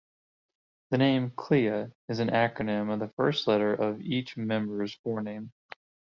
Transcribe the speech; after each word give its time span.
The 0.89 0.97
name 0.97 1.29
'Clea' 1.29 1.91
is 2.09 2.17
an 2.17 2.29
acronym 2.31 2.91
of 2.91 2.99
the 2.99 3.09
first 3.15 3.45
letter 3.45 3.71
of 3.71 4.01
each 4.01 4.35
member's 4.35 4.97
forename. 5.05 5.51